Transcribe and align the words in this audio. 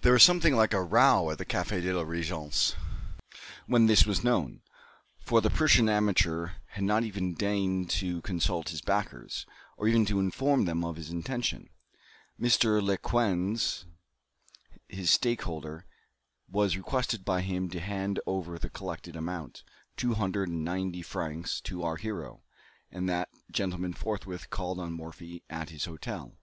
There 0.00 0.14
was 0.14 0.22
something 0.22 0.56
like 0.56 0.72
a 0.72 0.80
row 0.82 1.30
at 1.30 1.36
the 1.36 1.44
Café 1.44 1.82
de 1.82 1.92
la 1.92 2.02
Régence 2.02 2.74
when 3.66 3.84
this 3.84 4.06
was 4.06 4.24
known, 4.24 4.62
for 5.20 5.42
the 5.42 5.50
Prussian 5.50 5.90
amateur 5.90 6.52
had 6.68 6.84
not 6.84 7.04
even 7.04 7.34
deigned 7.34 7.90
to 7.90 8.22
consult 8.22 8.70
his 8.70 8.80
backers, 8.80 9.44
or 9.76 9.86
even 9.86 10.06
to 10.06 10.20
inform 10.20 10.64
them 10.64 10.82
of 10.86 10.96
his 10.96 11.10
intention. 11.10 11.68
Mr. 12.40 12.80
Lequesne, 12.82 13.60
his 14.88 15.10
stake 15.10 15.42
holder, 15.42 15.84
was 16.50 16.78
requested 16.78 17.22
by 17.26 17.42
him 17.42 17.68
to 17.68 17.78
hand 17.78 18.20
over 18.26 18.58
the 18.58 18.70
collected 18.70 19.16
amount, 19.16 19.64
two 19.98 20.14
hundred 20.14 20.48
and 20.48 20.64
ninety 20.64 21.02
francs, 21.02 21.60
to 21.60 21.82
our 21.82 21.96
hero, 21.96 22.42
and 22.90 23.06
that 23.06 23.28
gentleman 23.52 23.92
forthwith 23.92 24.48
called 24.48 24.80
on 24.80 24.94
Morphy 24.94 25.42
at 25.50 25.68
his 25.68 25.84
hotel. 25.84 26.38